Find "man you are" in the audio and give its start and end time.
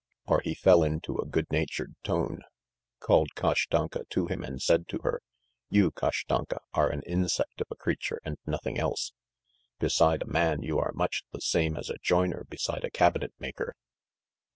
10.25-10.91